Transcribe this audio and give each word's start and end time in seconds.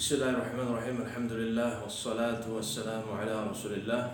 Bismillahirrahmanirrahim. 0.00 1.04
Alhamdulillah 1.04 1.84
Wassalatu 1.84 2.56
wassalamu 2.56 3.20
ala 3.20 3.52
rasulillah. 3.52 4.08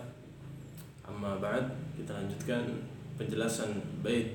Amma 1.06 1.38
ba'd 1.38 1.62
Kita 1.94 2.10
lanjutkan 2.10 2.66
penjelasan 3.14 3.78
bait 4.02 4.34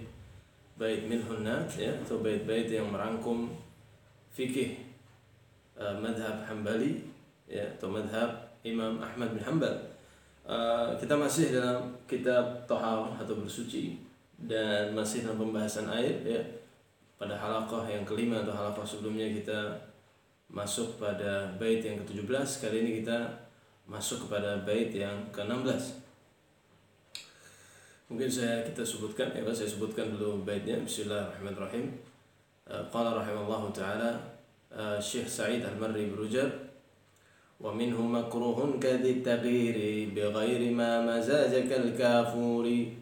Bait 0.80 1.04
minhunna 1.12 1.68
ya, 1.76 1.92
Atau 2.00 2.24
bait-bait 2.24 2.72
yang 2.72 2.88
merangkum 2.88 3.52
Fikih 4.32 4.96
uh, 5.76 5.92
Madhab 6.00 6.48
Hambali 6.48 7.04
ya, 7.52 7.68
Atau 7.76 7.92
madhab 7.92 8.32
Imam 8.64 9.04
Ahmad 9.04 9.36
bin 9.36 9.44
Hanbal. 9.44 9.76
Uh, 10.48 10.96
Kita 10.96 11.20
masih 11.20 11.52
dalam 11.52 11.92
kitab 12.08 12.64
Tohar 12.64 13.12
atau 13.20 13.36
bersuci 13.36 14.00
Dan 14.40 14.96
masih 14.96 15.28
dalam 15.28 15.36
pembahasan 15.36 15.92
air 15.92 16.16
ya. 16.24 16.40
Pada 17.20 17.36
halaqah 17.36 17.92
yang 17.92 18.08
kelima 18.08 18.40
atau 18.40 18.56
halaqah 18.56 18.88
sebelumnya 18.88 19.28
kita 19.36 19.91
masuk 20.52 21.00
pada 21.00 21.48
bait 21.56 21.80
yang 21.80 22.04
ke-17 22.04 22.68
kali 22.68 22.84
ini 22.84 22.92
kita 23.00 23.32
masuk 23.88 24.28
kepada 24.28 24.60
bait 24.68 24.92
yang 24.92 25.16
ke-16 25.32 26.04
mungkin 28.12 28.28
saya 28.28 28.60
kita 28.68 28.84
sebutkan 28.84 29.32
ya 29.32 29.48
saya 29.56 29.72
sebutkan 29.72 30.12
dulu 30.12 30.44
baitnya. 30.44 30.76
Bismillahirrahmanirrahim 30.84 31.96
uh, 32.68 32.84
qala 32.92 33.24
rahimallahu 33.24 33.72
taala 33.72 34.20
uh, 34.76 35.00
Syekh 35.00 35.32
Sa'id 35.32 35.64
Al-Marri 35.64 36.12
berujar 36.12 36.52
makruhun 37.64 38.76
kadhi 38.84 39.24
taghyiri 39.24 40.12
bighairi 40.12 40.76
ma 40.76 41.00
mazajaka 41.00 41.80
al-kafuri. 41.80 43.00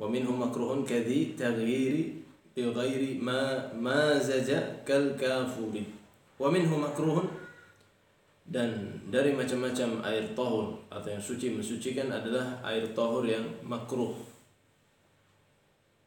Wa 0.00 0.08
minhu 0.08 0.32
makruhun 0.32 0.88
kadhi 0.88 1.36
taghyiri 1.36 2.24
bighairi 2.56 3.20
ma 3.20 3.68
mazajaka 3.76 4.96
al-kafuri 4.96 6.01
wa 6.42 6.50
minhu 6.50 6.74
makruhun. 6.74 7.30
Dan 8.42 8.98
dari 9.06 9.30
macam-macam 9.30 10.02
air 10.02 10.34
tahur 10.34 10.74
atau 10.90 11.08
yang 11.14 11.22
suci 11.22 11.54
mensucikan 11.54 12.10
adalah 12.10 12.58
air 12.66 12.90
tahur 12.90 13.22
yang 13.22 13.46
makruh. 13.62 14.18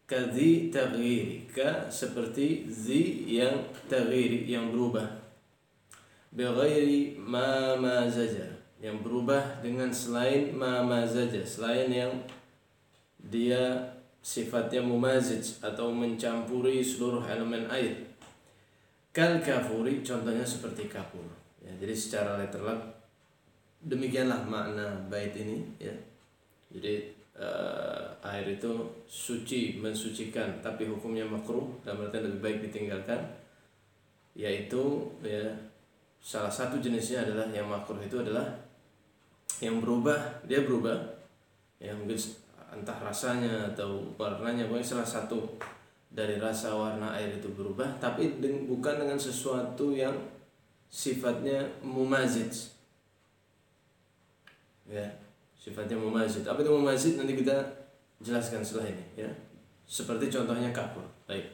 Kadhi 0.05 0.69
taghyiri 0.69 1.47
ka 1.49 1.87
seperti 1.87 2.67
zi 2.67 3.25
yang 3.25 3.65
taghyiri 3.87 4.45
yang 4.45 4.69
berubah. 4.69 5.07
Bighairi 6.35 7.15
ma 7.15 7.79
mazaja 7.79 8.51
yang 8.83 8.99
berubah 8.99 9.63
dengan 9.63 9.89
selain 9.89 10.51
ma 10.51 10.83
mazaja 10.83 11.41
selain 11.41 11.87
yang 11.87 12.11
dia 13.17 13.81
sifatnya 14.19 14.83
mumazij 14.83 15.63
atau 15.63 15.89
mencampuri 15.89 16.83
seluruh 16.83 17.23
elemen 17.25 17.65
air 17.71 18.05
Kal 19.15 19.39
kafuri 19.39 20.03
contohnya 20.03 20.43
seperti 20.43 20.91
kapur. 20.91 21.23
Ya, 21.63 21.71
jadi 21.79 21.95
secara 21.95 22.35
letterlock 22.35 22.83
demikianlah 23.87 24.43
makna 24.43 24.91
bait 25.07 25.31
ini 25.39 25.63
ya. 25.79 25.95
Jadi 26.75 27.15
uh, 27.39 28.03
air 28.27 28.59
itu 28.59 28.71
suci 29.07 29.79
mensucikan 29.79 30.59
tapi 30.59 30.83
hukumnya 30.91 31.23
makruh 31.23 31.63
dan 31.87 31.95
berarti 31.95 32.19
lebih 32.19 32.39
baik 32.43 32.57
ditinggalkan 32.67 33.23
yaitu 34.35 35.07
ya 35.23 35.47
salah 36.19 36.51
satu 36.51 36.83
jenisnya 36.83 37.23
adalah 37.23 37.47
yang 37.55 37.71
makruh 37.71 38.03
itu 38.03 38.19
adalah 38.19 38.43
yang 39.63 39.79
berubah 39.79 40.43
dia 40.43 40.67
berubah 40.67 40.97
ya 41.79 41.95
mungkin 41.95 42.19
entah 42.75 42.99
rasanya 42.99 43.71
atau 43.71 44.03
warnanya 44.19 44.67
pokoknya 44.67 44.83
salah 44.83 45.07
satu 45.07 45.39
dari 46.15 46.39
rasa 46.39 46.71
warna 46.71 47.11
air 47.11 47.35
itu 47.35 47.51
berubah 47.51 47.99
tapi 47.99 48.39
bukan 48.39 49.03
dengan 49.03 49.19
sesuatu 49.19 49.91
yang 49.91 50.15
sifatnya 50.87 51.59
mumazid. 51.83 52.47
Ya 54.87 55.25
sifatnya 55.59 55.99
mumazid. 55.99 56.47
Apa 56.47 56.63
itu 56.63 56.71
mumazid? 56.71 57.13
Nanti 57.19 57.35
kita 57.35 57.57
jelaskan 58.23 58.63
setelah 58.63 58.87
ini 58.87 59.05
ya. 59.19 59.29
Seperti 59.83 60.31
contohnya 60.31 60.71
kapur 60.71 61.03
baik. 61.27 61.51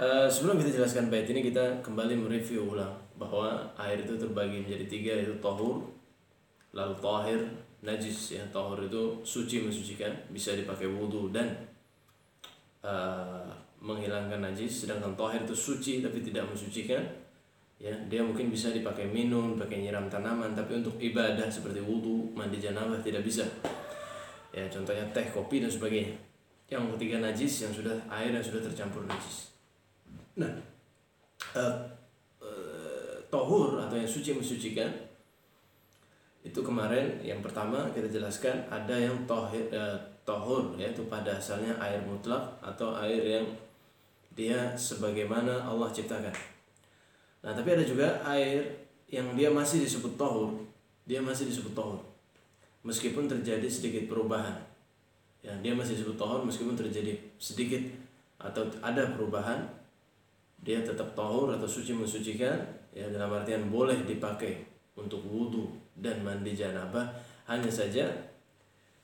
Uh, 0.00 0.24
sebelum 0.30 0.56
kita 0.56 0.80
jelaskan 0.80 1.12
bait 1.12 1.28
ini 1.28 1.44
kita 1.44 1.84
kembali 1.84 2.16
mereview 2.16 2.72
ulang 2.72 2.96
bahwa 3.20 3.68
air 3.76 4.00
itu 4.00 4.16
terbagi 4.16 4.64
menjadi 4.64 4.86
tiga 4.88 5.12
yaitu 5.20 5.36
tohur 5.44 5.84
lalu 6.72 6.94
tahir 7.02 7.40
najis 7.84 8.38
ya. 8.38 8.42
Tohur 8.48 8.80
itu 8.80 9.20
suci 9.26 9.66
mensucikan 9.66 10.14
bisa 10.32 10.56
dipakai 10.56 10.88
wudhu 10.88 11.28
dan 11.34 11.52
uh, 12.82 13.50
menghilangkan 13.82 14.38
najis 14.38 14.86
sedangkan 14.86 15.14
tohir 15.18 15.42
itu 15.42 15.54
suci 15.54 15.92
tapi 15.98 16.22
tidak 16.22 16.46
mensucikan 16.46 17.02
ya 17.82 17.90
dia 18.06 18.22
mungkin 18.22 18.46
bisa 18.46 18.70
dipakai 18.70 19.10
minum 19.10 19.58
pakai 19.58 19.82
nyiram 19.82 20.06
tanaman 20.06 20.54
tapi 20.54 20.78
untuk 20.78 20.94
ibadah 21.02 21.50
seperti 21.50 21.82
wudhu 21.82 22.30
mandi 22.30 22.62
janabah 22.62 23.02
tidak 23.02 23.26
bisa. 23.26 23.42
Ya 24.54 24.68
contohnya 24.70 25.02
teh 25.10 25.26
kopi 25.34 25.58
dan 25.58 25.72
sebagainya. 25.72 26.14
Yang 26.70 26.94
ketiga 26.94 27.18
najis 27.18 27.66
yang 27.66 27.72
sudah 27.74 27.96
air 28.06 28.30
yang 28.30 28.44
sudah 28.44 28.62
tercampur 28.62 29.02
najis. 29.02 29.50
Nah 30.38 30.52
uh, 31.58 31.74
uh, 32.38 33.18
tohur 33.26 33.82
atau 33.82 33.98
yang 33.98 34.06
suci 34.06 34.30
mensucikan 34.30 34.86
itu 36.42 36.58
kemarin 36.58 37.22
yang 37.22 37.38
pertama 37.38 37.86
kita 37.94 38.10
jelaskan 38.10 38.66
ada 38.66 38.98
yang 38.98 39.14
tohir 39.30 39.70
uh, 39.70 39.94
tohur 40.26 40.74
yaitu 40.74 41.06
pada 41.06 41.38
asalnya 41.38 41.70
air 41.78 42.02
mutlak 42.02 42.42
atau 42.58 42.94
air 42.98 43.22
yang 43.22 43.46
dia 44.34 44.74
sebagaimana 44.74 45.62
Allah 45.62 45.92
ciptakan. 45.94 46.34
Nah, 47.42 47.52
tapi 47.52 47.74
ada 47.74 47.84
juga 47.84 48.22
air 48.26 48.64
yang 49.10 49.34
dia 49.36 49.52
masih 49.52 49.84
disebut 49.84 50.16
tohur, 50.16 50.56
dia 51.04 51.20
masih 51.20 51.46
disebut 51.46 51.74
tohur. 51.76 52.00
Meskipun 52.82 53.28
terjadi 53.28 53.68
sedikit 53.68 54.08
perubahan. 54.08 54.56
Ya, 55.42 55.52
dia 55.58 55.74
masih 55.74 55.98
disebut 55.98 56.16
tohur 56.16 56.46
meskipun 56.46 56.78
terjadi 56.78 57.18
sedikit 57.36 57.82
atau 58.38 58.66
ada 58.82 59.10
perubahan, 59.14 59.62
dia 60.62 60.82
tetap 60.82 61.14
tohur 61.18 61.50
atau 61.50 61.66
suci 61.66 61.94
mensucikan, 61.94 62.62
ya 62.94 63.10
dalam 63.10 63.30
artian 63.34 63.66
boleh 63.70 64.06
dipakai 64.06 64.71
untuk 64.96 65.24
wudhu 65.24 65.72
dan 65.96 66.20
mandi 66.20 66.52
janabah 66.52 67.08
hanya 67.48 67.68
saja 67.72 68.06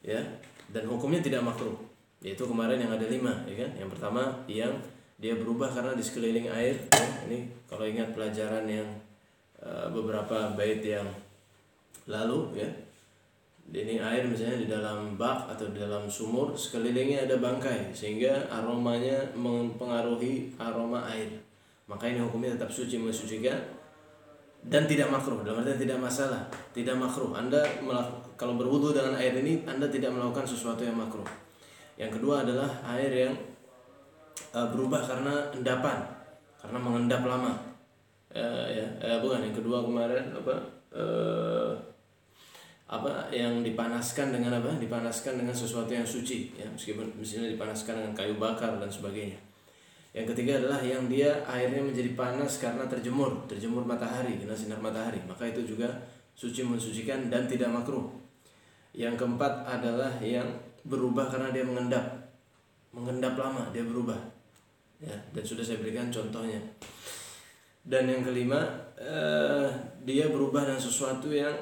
ya 0.04 0.20
dan 0.68 0.84
hukumnya 0.84 1.24
tidak 1.24 1.44
makruh. 1.44 1.74
Yaitu 2.18 2.44
kemarin 2.44 2.82
yang 2.82 2.92
ada 2.92 3.06
lima 3.06 3.46
ya 3.46 3.66
kan? 3.66 3.70
Yang 3.78 3.90
pertama 3.96 4.22
yang 4.50 4.74
dia 5.18 5.34
berubah 5.34 5.70
karena 5.70 5.98
di 5.98 6.04
sekeliling 6.04 6.46
air 6.50 6.78
ya. 6.94 7.08
ini 7.26 7.50
kalau 7.66 7.82
ingat 7.86 8.14
pelajaran 8.14 8.66
yang 8.70 8.86
uh, 9.58 9.90
beberapa 9.90 10.54
bait 10.54 10.82
yang 10.84 11.06
lalu 12.06 12.62
ya. 12.62 12.70
Ini 13.68 14.00
air 14.00 14.24
misalnya 14.24 14.64
di 14.64 14.68
dalam 14.68 15.20
bak 15.20 15.52
atau 15.52 15.68
di 15.68 15.76
dalam 15.76 16.08
sumur 16.08 16.56
sekelilingnya 16.56 17.28
ada 17.28 17.36
bangkai 17.36 17.92
sehingga 17.92 18.48
aromanya 18.48 19.28
mempengaruhi 19.36 20.56
aroma 20.56 21.04
air. 21.12 21.28
Maka 21.84 22.08
ini 22.08 22.20
hukumnya 22.24 22.56
tetap 22.56 22.72
suci 22.72 22.96
mensucikan 22.96 23.60
dan 24.64 24.90
tidak 24.90 25.08
makruh 25.08 25.46
dalam 25.46 25.62
artian 25.62 25.78
tidak 25.78 25.98
masalah 26.02 26.42
tidak 26.74 26.98
makruh. 26.98 27.30
Anda 27.38 27.62
kalau 28.34 28.58
berwudu 28.58 28.90
dengan 28.90 29.14
air 29.14 29.38
ini 29.38 29.62
anda 29.64 29.86
tidak 29.86 30.10
melakukan 30.10 30.44
sesuatu 30.44 30.82
yang 30.82 30.98
makruh. 30.98 31.26
Yang 31.98 32.18
kedua 32.18 32.46
adalah 32.46 32.70
air 32.94 33.10
yang 33.10 33.34
uh, 34.54 34.68
berubah 34.70 35.02
karena 35.02 35.50
endapan 35.54 36.02
karena 36.58 36.78
mengendap 36.78 37.22
lama. 37.26 37.54
Uh, 38.28 38.68
ya 38.68 38.84
uh, 39.00 39.18
bukan 39.24 39.40
yang 39.40 39.56
kedua 39.56 39.80
kemarin 39.80 40.20
apa 40.36 40.54
uh, 40.92 41.72
apa 42.88 43.32
yang 43.32 43.64
dipanaskan 43.64 44.36
dengan 44.36 44.60
apa? 44.60 44.76
Dipanaskan 44.76 45.40
dengan 45.40 45.56
sesuatu 45.56 45.90
yang 45.90 46.06
suci 46.06 46.54
ya. 46.54 46.68
Meskipun 46.68 47.16
misalnya 47.16 47.54
dipanaskan 47.56 48.04
dengan 48.04 48.12
kayu 48.14 48.36
bakar 48.36 48.76
dan 48.76 48.90
sebagainya 48.92 49.47
yang 50.16 50.24
ketiga 50.24 50.60
adalah 50.60 50.80
yang 50.80 51.04
dia 51.06 51.44
airnya 51.44 51.84
menjadi 51.84 52.16
panas 52.16 52.58
karena 52.60 52.88
terjemur 52.88 53.44
terjemur 53.44 53.84
matahari 53.84 54.40
kena 54.40 54.56
sinar 54.56 54.80
matahari 54.80 55.20
maka 55.28 55.44
itu 55.48 55.76
juga 55.76 55.88
suci 56.32 56.64
mensucikan 56.64 57.28
dan 57.28 57.44
tidak 57.44 57.68
makruh 57.68 58.08
yang 58.96 59.14
keempat 59.14 59.62
adalah 59.68 60.10
yang 60.18 60.48
berubah 60.82 61.28
karena 61.28 61.52
dia 61.52 61.62
mengendap. 61.62 62.02
Mengendap 62.90 63.36
lama 63.36 63.68
dia 63.70 63.84
berubah. 63.84 64.18
Ya, 64.98 65.14
dan 65.30 65.44
sudah 65.46 65.62
saya 65.62 65.78
berikan 65.78 66.10
contohnya. 66.10 66.58
Dan 67.86 68.10
yang 68.10 68.26
kelima, 68.26 68.58
eh, 68.98 69.70
dia 70.02 70.26
berubah 70.26 70.66
dengan 70.66 70.82
sesuatu 70.82 71.30
yang 71.30 71.54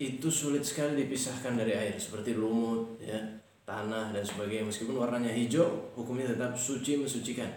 itu 0.00 0.26
sulit 0.26 0.64
sekali 0.64 1.06
dipisahkan 1.06 1.54
dari 1.54 1.76
air 1.76 1.94
seperti 1.94 2.34
lumut, 2.34 2.98
ya, 2.98 3.20
tanah 3.62 4.10
dan 4.10 4.24
sebagainya. 4.26 4.66
Meskipun 4.66 4.98
warnanya 4.98 5.30
hijau, 5.30 5.94
hukumnya 5.94 6.34
tetap 6.34 6.58
suci 6.58 6.98
mensucikan 6.98 7.48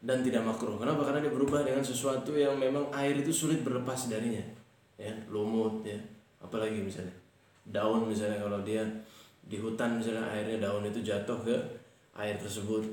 dan 0.00 0.24
tidak 0.24 0.42
makruh. 0.44 0.80
Kenapa? 0.80 1.04
Karena 1.04 1.20
dia 1.20 1.32
berubah 1.32 1.60
dengan 1.60 1.84
sesuatu 1.84 2.32
yang 2.32 2.56
memang 2.56 2.88
air 2.96 3.16
itu 3.20 3.32
sulit 3.32 3.60
berlepas 3.60 4.08
darinya. 4.08 4.42
Ya, 5.00 5.12
lumut 5.32 5.80
ya, 5.80 5.96
apalagi 6.44 6.84
misalnya 6.84 7.12
daun 7.64 8.04
misalnya 8.04 8.36
kalau 8.40 8.60
dia 8.60 8.84
di 9.40 9.56
hutan 9.56 9.96
misalnya 9.96 10.28
airnya 10.28 10.60
daun 10.60 10.84
itu 10.84 11.00
jatuh 11.00 11.40
ke 11.40 11.56
air 12.20 12.36
tersebut 12.36 12.84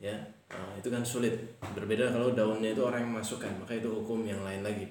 ya 0.00 0.16
nah, 0.48 0.72
itu 0.80 0.88
kan 0.88 1.04
sulit 1.04 1.36
berbeda 1.76 2.08
kalau 2.08 2.32
daunnya 2.32 2.72
itu 2.72 2.80
orang 2.80 3.04
yang 3.04 3.20
masukkan 3.20 3.52
maka 3.60 3.76
itu 3.76 3.92
hukum 3.92 4.24
yang 4.24 4.40
lain 4.40 4.64
lagi 4.64 4.88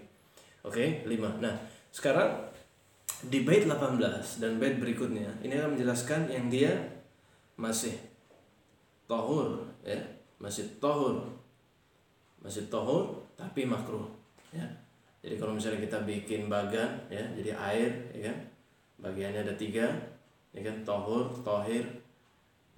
Oke, 0.60 1.08
lima. 1.08 1.32
Nah, 1.40 1.56
sekarang 1.88 2.52
di 3.32 3.48
bait 3.48 3.64
18 3.64 4.00
dan 4.44 4.60
bait 4.60 4.76
berikutnya 4.80 5.28
ini 5.44 5.56
akan 5.56 5.76
menjelaskan 5.76 6.28
yang 6.28 6.52
dia 6.52 6.72
masih 7.60 7.96
tohur 9.12 9.68
ya 9.84 10.00
masih 10.40 10.80
tohur 10.80 11.28
masih 12.40 12.68
tohur 12.72 13.20
tapi 13.36 13.68
makruh 13.68 14.08
ya. 14.56 14.66
Jadi 15.20 15.36
kalau 15.36 15.52
misalnya 15.52 15.84
kita 15.84 16.00
bikin 16.08 16.48
bagan 16.48 16.88
ya 17.12 17.24
jadi 17.36 17.52
air 17.56 17.92
ya 18.16 18.32
kan? 18.32 18.38
Bagiannya 19.00 19.44
ada 19.44 19.56
tiga 19.60 19.88
ya 20.56 20.62
kan? 20.64 20.76
Tohur 20.88 21.32
tohir 21.44 21.84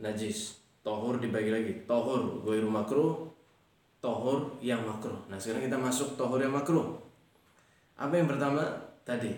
najis. 0.01 0.57
Tohur 0.81 1.21
dibagi 1.21 1.53
lagi. 1.53 1.73
Tohur 1.85 2.41
goiru 2.41 2.69
makruh. 2.69 3.29
Tohur 4.01 4.57
yang 4.65 4.81
makruh. 4.81 5.21
Nah 5.29 5.37
sekarang 5.37 5.69
kita 5.69 5.77
masuk 5.77 6.17
tohur 6.17 6.41
yang 6.41 6.53
makruh. 6.57 6.97
Apa 8.01 8.17
yang 8.17 8.25
pertama? 8.25 8.65
Tadi 9.05 9.29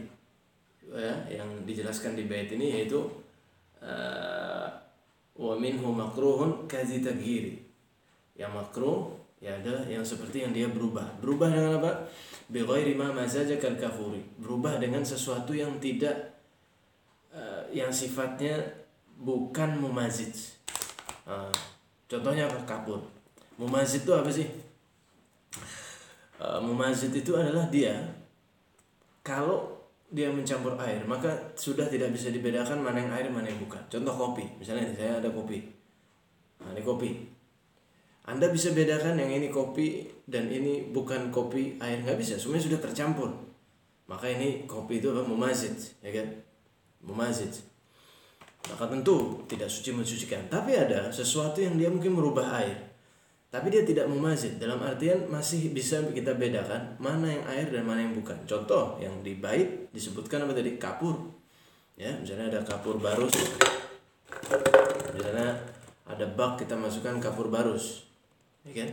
ya 0.91 1.15
yang 1.31 1.63
dijelaskan 1.63 2.15
di 2.15 2.27
bait 2.27 2.51
ini 2.51 2.79
yaitu 2.79 2.99
uh, 3.79 4.67
wa 5.35 5.55
minhu 5.55 5.91
makruhun 5.95 6.67
kazi 6.67 6.99
yang 8.35 8.51
makruh 8.51 9.13
ya 9.44 9.51
ada 9.60 9.84
yang 9.92 10.00
seperti 10.00 10.48
yang 10.48 10.56
dia 10.56 10.72
berubah. 10.72 11.04
Berubah 11.19 11.51
dengan 11.51 11.84
apa? 11.84 11.92
Bi 12.48 12.63
ghairi 12.63 12.95
ma 12.95 13.12
mazajakal 13.12 13.75
kafuri 13.75 14.24
berubah 14.40 14.80
dengan 14.80 15.04
sesuatu 15.04 15.51
yang 15.51 15.75
tidak 15.84 16.40
uh, 17.36 17.68
yang 17.75 17.92
sifatnya 17.92 18.56
bukan 19.19 19.84
mumazid 19.84 20.31
uh, 21.28 21.51
contohnya 22.07 22.48
apa? 22.48 22.63
Kapur. 22.63 23.04
Mumazid 23.60 24.07
itu 24.07 24.12
apa 24.16 24.31
sih? 24.31 24.48
Uh, 26.40 26.63
mumazid 26.63 27.12
itu 27.12 27.36
adalah 27.36 27.68
dia 27.68 28.00
kalau 29.28 29.75
dia 30.13 30.30
mencampur 30.30 30.78
air 30.80 31.04
maka 31.04 31.31
sudah 31.57 31.90
tidak 31.90 32.13
bisa 32.16 32.30
dibedakan 32.31 32.80
mana 32.80 33.04
yang 33.04 33.12
air 33.12 33.28
mana 33.28 33.51
yang 33.51 33.60
bukan. 33.60 33.84
Contoh 33.92 34.16
kopi. 34.16 34.48
Misalnya 34.56 34.88
saya 34.95 35.19
ada 35.19 35.28
kopi. 35.28 35.60
Nah, 36.63 36.72
ini 36.72 36.80
kopi 36.80 37.32
anda 38.23 38.47
bisa 38.47 38.71
bedakan 38.71 39.19
yang 39.19 39.35
ini 39.35 39.51
kopi 39.51 40.07
dan 40.23 40.47
ini 40.47 40.87
bukan 40.95 41.27
kopi 41.27 41.75
air. 41.83 41.99
Nggak 41.99 42.15
bisa 42.23 42.33
semuanya 42.39 42.71
sudah 42.71 42.79
tercampur. 42.79 43.27
Maka 44.07 44.31
ini 44.31 44.63
kopi 44.63 45.03
itu 45.03 45.11
apa? 45.11 45.27
Mumazid 45.27 45.75
ya 45.99 46.11
kan? 46.15 46.27
Mumazid 47.03 47.51
maka 48.63 48.87
tentu 48.87 49.43
tidak 49.43 49.67
suci 49.67 49.91
mensucikan 49.91 50.39
tapi 50.47 50.71
ada 50.71 51.11
sesuatu 51.11 51.59
yang 51.59 51.75
dia 51.75 51.91
mungkin 51.91 52.15
merubah 52.15 52.63
air. 52.63 52.79
Tapi 53.51 53.69
dia 53.69 53.83
tidak 53.85 54.09
memazid 54.09 54.57
dalam 54.57 54.81
artian 54.81 55.29
masih 55.29 55.69
bisa 55.75 56.01
kita 56.09 56.33
bedakan 56.33 56.97
mana 56.97 57.27
yang 57.27 57.43
air 57.51 57.67
dan 57.69 57.85
mana 57.85 58.01
yang 58.01 58.15
bukan. 58.15 58.39
Contoh 58.49 58.97
yang 58.97 59.19
di 59.21 59.37
bait 59.37 59.91
disebutkan 59.93 60.47
apa 60.47 60.57
tadi? 60.57 60.79
Kapur. 60.79 61.21
Ya 61.93 62.17
misalnya 62.17 62.49
ada 62.49 62.59
kapur 62.65 62.97
barus. 62.97 63.35
Misalnya 65.13 65.53
ada 66.07 66.25
bak 66.33 66.57
kita 66.63 66.73
masukkan 66.73 67.19
kapur 67.21 67.51
barus 67.51 68.12
ya 68.68 68.83
kan? 68.83 68.89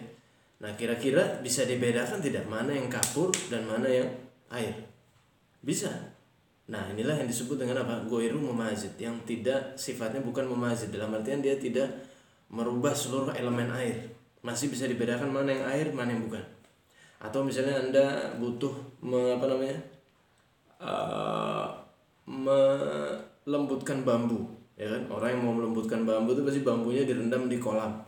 Nah 0.61 0.71
kira-kira 0.77 1.41
bisa 1.41 1.65
dibedakan 1.65 2.21
tidak? 2.21 2.45
Mana 2.45 2.77
yang 2.77 2.93
kapur 2.93 3.33
dan 3.49 3.65
mana 3.65 3.89
yang 3.89 4.09
air? 4.53 4.77
Bisa. 5.65 5.89
Nah 6.69 6.87
inilah 6.93 7.17
yang 7.17 7.27
disebut 7.27 7.57
dengan 7.57 7.81
apa? 7.83 8.05
Goiru 8.05 8.37
memazid 8.39 8.93
yang 9.01 9.17
tidak 9.25 9.75
sifatnya 9.81 10.21
bukan 10.21 10.45
memazid. 10.47 10.93
Dalam 10.93 11.17
artian 11.17 11.41
dia 11.41 11.57
tidak 11.57 11.89
merubah 12.53 12.93
seluruh 12.93 13.33
elemen 13.33 13.73
air. 13.73 14.13
Masih 14.45 14.69
bisa 14.69 14.85
dibedakan 14.85 15.33
mana 15.33 15.49
yang 15.49 15.65
air 15.65 15.87
mana 15.97 16.13
yang 16.13 16.29
bukan. 16.29 16.45
Atau 17.21 17.45
misalnya 17.45 17.77
anda 17.77 18.07
butuh 18.37 18.73
me, 19.05 19.37
apa 19.37 19.45
namanya? 19.49 19.79
Uh, 20.81 21.69
melembutkan 22.29 24.05
bambu. 24.05 24.45
Ya 24.77 24.89
kan? 24.89 25.09
Orang 25.09 25.29
yang 25.37 25.43
mau 25.45 25.53
melembutkan 25.57 26.05
bambu 26.05 26.37
itu 26.37 26.45
pasti 26.45 26.61
bambunya 26.65 27.05
direndam 27.09 27.49
di 27.49 27.57
kolam. 27.57 28.01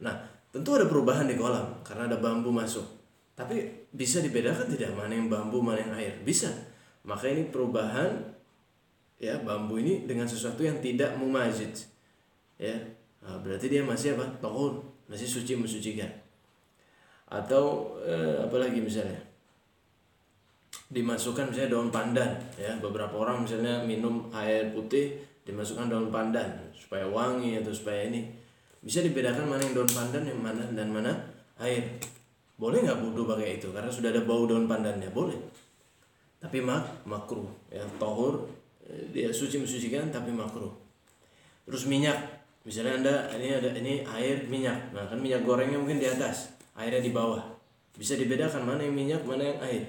Nah 0.00 0.31
tentu 0.52 0.76
ada 0.76 0.84
perubahan 0.84 1.24
di 1.24 1.34
kolam 1.34 1.80
karena 1.82 2.06
ada 2.06 2.20
bambu 2.20 2.52
masuk. 2.52 2.84
Tapi 3.32 3.88
bisa 3.88 4.20
dibedakan 4.20 4.68
tidak 4.68 4.92
mana 4.92 5.16
yang 5.16 5.32
bambu 5.32 5.64
mana 5.64 5.80
yang 5.80 5.96
air? 5.96 6.14
Bisa. 6.20 6.52
Maka 7.08 7.26
ini 7.32 7.48
perubahan 7.48 8.12
ya 9.16 9.40
bambu 9.40 9.80
ini 9.80 10.04
dengan 10.04 10.28
sesuatu 10.28 10.60
yang 10.60 10.78
tidak 10.84 11.16
mumazid 11.16 11.72
ya. 12.60 12.76
Nah, 13.24 13.40
berarti 13.40 13.72
dia 13.72 13.80
masih 13.82 14.14
apa? 14.14 14.28
Tohur 14.38 14.84
masih 15.08 15.26
suci 15.26 15.56
mensucikan. 15.56 16.10
Atau 17.32 17.96
eh, 18.04 18.44
apalagi 18.44 18.84
misalnya? 18.84 19.18
Dimasukkan 20.92 21.48
misalnya 21.48 21.72
daun 21.72 21.88
pandan 21.88 22.36
ya. 22.60 22.76
Beberapa 22.76 23.16
orang 23.16 23.48
misalnya 23.48 23.80
minum 23.80 24.28
air 24.36 24.68
putih 24.76 25.16
dimasukkan 25.42 25.88
daun 25.88 26.12
pandan 26.12 26.70
supaya 26.76 27.08
wangi 27.08 27.58
atau 27.58 27.74
supaya 27.74 28.06
ini 28.06 28.30
bisa 28.82 28.98
dibedakan 28.98 29.46
mana 29.46 29.62
yang 29.62 29.78
daun 29.78 29.90
pandan 29.94 30.26
yang 30.26 30.42
mana 30.42 30.66
dan 30.74 30.90
mana 30.90 31.14
air. 31.62 31.86
Boleh 32.58 32.82
nggak 32.82 32.98
wudhu 32.98 33.22
pakai 33.24 33.62
itu? 33.62 33.70
Karena 33.70 33.86
sudah 33.86 34.10
ada 34.10 34.26
bau 34.26 34.42
daun 34.44 34.66
pandannya 34.66 35.06
boleh. 35.14 35.38
Tapi 36.42 36.58
mak 36.58 37.06
makruh 37.06 37.46
ya. 37.70 37.86
Tohur 37.96 38.50
eh, 38.90 39.06
dia 39.14 39.30
suci 39.30 39.62
mensucikan 39.62 40.10
tapi 40.10 40.34
makruh. 40.34 40.74
Terus 41.62 41.86
minyak. 41.86 42.18
Misalnya 42.62 43.02
anda 43.02 43.14
ini 43.38 43.48
ada 43.54 43.70
ini 43.74 44.02
air 44.02 44.46
minyak. 44.50 44.90
Nah 44.94 45.06
kan 45.06 45.18
minyak 45.18 45.46
gorengnya 45.46 45.78
mungkin 45.78 46.02
di 46.02 46.06
atas 46.10 46.54
airnya 46.74 47.02
di 47.02 47.14
bawah. 47.14 47.42
Bisa 47.94 48.18
dibedakan 48.18 48.66
mana 48.66 48.82
yang 48.82 48.94
minyak 48.94 49.22
mana 49.22 49.46
yang 49.46 49.58
air. 49.62 49.82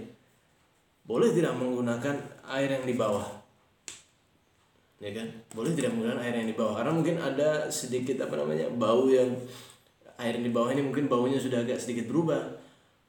Boleh 1.04 1.34
tidak 1.34 1.58
menggunakan 1.58 2.16
air 2.46 2.70
yang 2.70 2.86
di 2.86 2.94
bawah 2.94 3.43
ya 5.04 5.12
kan? 5.12 5.28
Boleh 5.52 5.76
tidak 5.76 5.92
menggunakan 5.92 6.24
air 6.24 6.36
yang 6.40 6.48
di 6.48 6.56
bawah? 6.56 6.80
Karena 6.80 6.92
mungkin 6.96 7.16
ada 7.20 7.68
sedikit 7.68 8.24
apa 8.24 8.40
namanya 8.40 8.72
bau 8.72 9.12
yang 9.12 9.36
air 10.16 10.40
yang 10.40 10.48
di 10.48 10.54
bawah 10.56 10.72
ini 10.72 10.80
mungkin 10.88 11.12
baunya 11.12 11.36
sudah 11.36 11.60
agak 11.60 11.76
sedikit 11.76 12.08
berubah. 12.08 12.40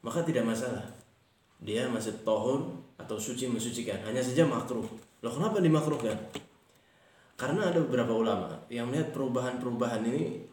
Maka 0.02 0.26
tidak 0.26 0.42
masalah. 0.42 0.90
Dia 1.62 1.86
masih 1.86 2.18
tohon 2.26 2.82
atau 2.98 3.14
suci 3.16 3.46
mensucikan. 3.46 4.02
Hanya 4.02 4.20
saja 4.20 4.42
makruh. 4.42 4.84
Loh 5.22 5.32
kenapa 5.32 5.62
dimakruhkan? 5.62 6.18
Karena 7.38 7.70
ada 7.70 7.78
beberapa 7.80 8.12
ulama 8.12 8.58
yang 8.68 8.90
melihat 8.90 9.14
perubahan-perubahan 9.14 10.02
ini 10.06 10.44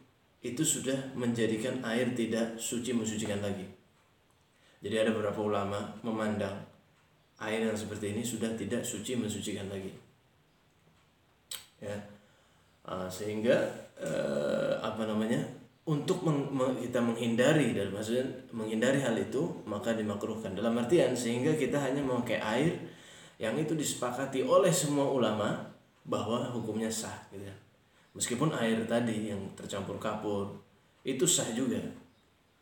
itu 0.41 0.63
sudah 0.65 1.13
menjadikan 1.13 1.81
air 1.85 2.13
tidak 2.17 2.57
suci 2.57 2.93
mensucikan 2.93 3.41
lagi. 3.41 3.65
Jadi 4.81 4.95
ada 4.97 5.13
beberapa 5.13 5.45
ulama 5.45 5.93
memandang 6.01 6.57
air 7.37 7.61
yang 7.69 7.77
seperti 7.77 8.17
ini 8.17 8.25
sudah 8.25 8.49
tidak 8.57 8.81
suci 8.81 9.13
mensucikan 9.13 9.69
lagi. 9.69 10.10
Ya. 11.81 11.97
Uh, 12.85 13.09
sehingga 13.09 13.67
uh, 13.97 14.77
apa 14.79 15.03
namanya? 15.09 15.41
Untuk 15.81 16.21
meng, 16.21 16.53
kita 16.77 17.01
menghindari 17.01 17.73
dan 17.73 17.89
maksudnya 17.89 18.21
menghindari 18.53 19.01
hal 19.01 19.17
itu 19.17 19.41
maka 19.65 19.97
dimakruhkan 19.97 20.53
dalam 20.53 20.77
artian 20.77 21.17
sehingga 21.17 21.57
kita 21.57 21.73
hanya 21.73 22.05
memakai 22.05 22.37
air 22.37 22.77
yang 23.41 23.57
itu 23.57 23.73
disepakati 23.73 24.45
oleh 24.45 24.69
semua 24.69 25.09
ulama 25.09 25.57
bahwa 26.05 26.45
hukumnya 26.53 26.85
sah 26.85 27.25
gitu 27.33 27.41
kan. 27.49 27.57
Meskipun 28.13 28.53
air 28.53 28.85
tadi 28.85 29.33
yang 29.33 29.41
tercampur 29.57 29.97
kapur 29.97 30.53
itu 31.01 31.25
sah 31.25 31.49
juga. 31.49 31.81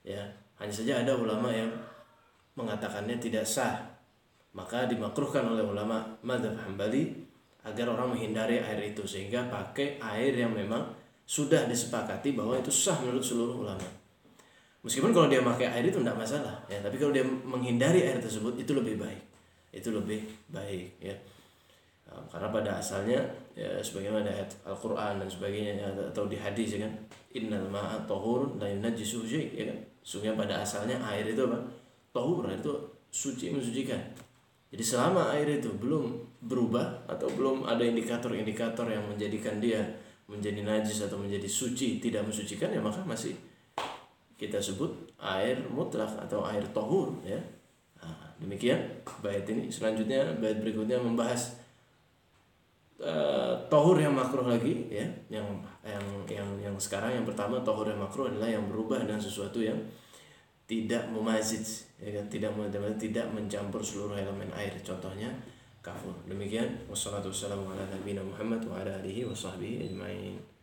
Ya, 0.08 0.24
hanya 0.56 0.72
saja 0.72 1.04
ada 1.04 1.12
ulama 1.20 1.52
yang 1.52 1.68
mengatakannya 2.56 3.20
tidak 3.20 3.44
sah. 3.44 3.84
Maka 4.56 4.88
dimakruhkan 4.88 5.44
oleh 5.44 5.62
ulama 5.62 6.02
madhab 6.24 6.56
Hambali 6.56 7.29
agar 7.64 7.86
orang 7.92 8.16
menghindari 8.16 8.60
air 8.60 8.80
itu 8.96 9.04
sehingga 9.04 9.52
pakai 9.52 10.00
air 10.00 10.32
yang 10.36 10.56
memang 10.56 10.96
sudah 11.28 11.68
disepakati 11.70 12.34
bahwa 12.34 12.58
itu 12.58 12.72
sah 12.72 12.98
menurut 13.04 13.22
seluruh 13.22 13.62
ulama. 13.68 13.86
Meskipun 14.80 15.12
kalau 15.12 15.28
dia 15.28 15.44
pakai 15.44 15.68
air 15.68 15.92
itu 15.92 16.00
tidak 16.00 16.16
masalah, 16.16 16.56
ya. 16.72 16.80
Tapi 16.80 16.96
kalau 16.96 17.12
dia 17.12 17.22
menghindari 17.28 18.00
air 18.00 18.18
tersebut 18.24 18.56
itu 18.56 18.72
lebih 18.72 18.96
baik, 18.96 19.22
itu 19.76 19.92
lebih 19.92 20.24
baik, 20.48 20.88
ya. 21.04 21.12
Nah, 22.10 22.26
karena 22.26 22.50
pada 22.50 22.72
asalnya 22.82 23.22
ya 23.54 23.78
sebagaimana 23.86 24.26
ayat 24.26 24.50
Al-Qur'an 24.66 25.22
dan 25.22 25.30
sebagainya 25.30 25.78
ya, 25.78 25.88
atau 26.10 26.26
di 26.26 26.34
hadis 26.42 26.74
ya 26.74 26.82
kan 26.82 26.94
innal 27.38 27.70
ma'a 27.70 28.02
tahur 28.10 28.50
la 28.58 28.66
yunajjisu 28.66 29.30
ya 29.30 29.70
kan 29.70 29.78
sungguh 30.02 30.34
pada 30.34 30.66
asalnya 30.66 30.98
air 31.06 31.30
itu 31.30 31.46
apa 31.46 31.62
tahur 32.10 32.50
itu 32.50 32.74
suci 33.14 33.54
mensucikan 33.54 34.02
jadi 34.70 34.84
selama 34.86 35.34
air 35.34 35.50
itu 35.60 35.74
belum 35.74 36.22
berubah 36.46 37.10
atau 37.10 37.26
belum 37.34 37.66
ada 37.66 37.82
indikator-indikator 37.82 38.86
yang 38.86 39.02
menjadikan 39.10 39.58
dia 39.58 39.82
menjadi 40.30 40.62
najis 40.62 41.10
atau 41.10 41.18
menjadi 41.18 41.50
suci 41.50 41.98
tidak 41.98 42.22
mensucikan 42.22 42.70
ya 42.70 42.78
maka 42.78 43.02
masih 43.02 43.34
kita 44.40 44.56
sebut 44.56 44.88
air 45.20 45.60
mutlak 45.68 46.08
atau 46.16 46.48
air 46.48 46.64
tohur 46.72 47.12
ya. 47.28 47.36
Nah, 48.00 48.32
demikian 48.40 48.80
bait 49.20 49.44
ini. 49.52 49.68
Selanjutnya 49.68 50.24
bait 50.40 50.56
berikutnya 50.64 50.96
membahas 50.96 51.60
uh, 53.04 53.52
tohur 53.68 54.00
yang 54.00 54.16
makruh 54.16 54.48
lagi 54.48 54.88
ya. 54.88 55.04
Yang 55.28 55.60
yang 55.84 56.06
yang 56.32 56.50
yang 56.72 56.76
sekarang 56.80 57.20
yang 57.20 57.28
pertama 57.28 57.60
tohur 57.60 57.92
yang 57.92 58.00
makruh 58.00 58.32
adalah 58.32 58.48
yang 58.48 58.64
berubah 58.72 59.04
dengan 59.04 59.20
sesuatu 59.20 59.60
yang 59.60 59.76
tidak 60.70 61.10
memazid 61.10 61.66
ya 61.98 62.22
kan? 62.22 62.26
Tidak 62.30 62.54
tidak 63.02 63.26
mencampur 63.34 63.82
seluruh 63.82 64.14
elemen 64.14 64.54
air. 64.54 64.78
Contohnya 64.86 65.34
kafur. 65.82 66.14
Demikian. 66.30 66.86
Wassalamualaikum 66.86 67.34
warahmatullahi 68.38 69.26
wabarakatuh 69.26 70.59